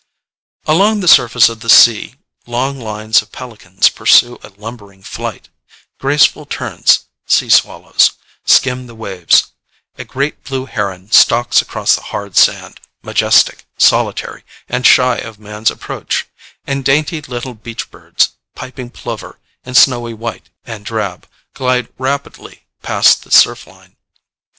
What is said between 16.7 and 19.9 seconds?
dainty little beach birds, piping plover in